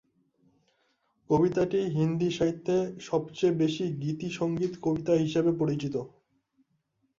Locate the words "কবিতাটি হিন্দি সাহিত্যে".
1.29-2.75